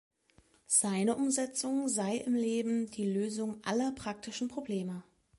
Seine 0.65 1.15
Umsetzung 1.15 1.87
sei 1.87 2.15
im 2.17 2.33
Leben 2.33 2.89
die 2.89 3.05
Lösung 3.05 3.63
aller 3.63 3.91
praktischen 3.91 4.47
Probleme. 4.47 5.03